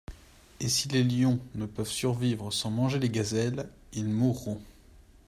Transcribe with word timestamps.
Et 0.59 0.67
si 0.67 0.87
les 0.89 1.03
lions 1.03 1.39
ne 1.53 1.67
peuvent 1.67 1.87
survivre 1.87 2.49
sans 2.51 2.71
manger 2.71 2.97
les 2.97 3.11
gazelles, 3.11 3.69
ils 3.93 4.09
mourront. 4.09 4.59